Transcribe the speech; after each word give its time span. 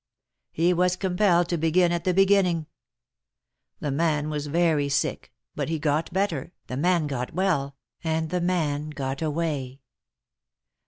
He 0.51 0.73
was 0.73 0.95
compelled 0.95 1.47
to 1.49 1.57
begin 1.59 1.91
at 1.91 2.05
the 2.05 2.13
beginning. 2.15 2.65
The 3.81 3.91
man 3.91 4.31
was 4.31 4.47
very 4.47 4.89
sick, 4.89 5.31
but 5.53 5.69
he 5.69 5.77
got 5.77 6.11
better, 6.11 6.53
the 6.65 6.75
man 6.75 7.05
got 7.05 7.35
well, 7.35 7.75
and 8.03 8.31
the 8.31 8.41
man 8.41 8.89
got 8.89 9.21
away. 9.21 9.81